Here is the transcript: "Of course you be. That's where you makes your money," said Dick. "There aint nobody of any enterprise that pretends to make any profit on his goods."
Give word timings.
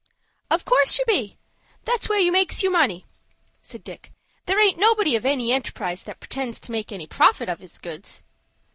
"Of 0.49 0.65
course 0.65 0.97
you 0.97 1.05
be. 1.05 1.37
That's 1.85 2.09
where 2.09 2.17
you 2.17 2.31
makes 2.31 2.63
your 2.63 2.71
money," 2.71 3.05
said 3.61 3.83
Dick. 3.83 4.11
"There 4.47 4.59
aint 4.59 4.79
nobody 4.79 5.15
of 5.15 5.27
any 5.27 5.53
enterprise 5.53 6.05
that 6.05 6.19
pretends 6.19 6.59
to 6.61 6.71
make 6.71 6.91
any 6.91 7.05
profit 7.05 7.49
on 7.49 7.57
his 7.57 7.77
goods." 7.77 8.23